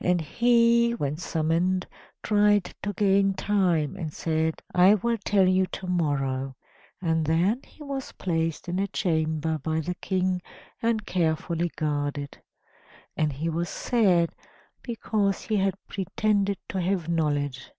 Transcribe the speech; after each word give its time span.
And 0.00 0.20
he, 0.20 0.90
when 0.90 1.18
summoned, 1.18 1.86
tried 2.24 2.74
to 2.82 2.92
gain 2.94 3.32
time, 3.32 3.94
and 3.94 4.12
said: 4.12 4.60
"I 4.74 4.94
will 4.94 5.16
tell 5.24 5.46
you 5.46 5.66
to 5.66 5.86
morrow," 5.86 6.56
and 7.00 7.24
then 7.24 7.60
he 7.62 7.80
was 7.84 8.10
placed 8.10 8.68
in 8.68 8.80
a 8.80 8.88
chamber 8.88 9.56
by 9.58 9.78
the 9.78 9.94
King 9.94 10.42
and 10.82 11.06
carefully 11.06 11.70
guarded. 11.76 12.42
And 13.16 13.34
he 13.34 13.48
was 13.48 13.68
sad 13.68 14.30
because 14.82 15.42
he 15.42 15.58
had 15.58 15.74
pretended 15.86 16.58
to 16.70 16.80
have 16.80 17.08
knowledge. 17.08 17.70